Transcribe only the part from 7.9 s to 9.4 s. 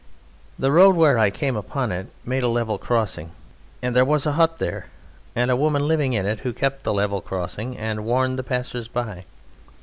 warned the passers by.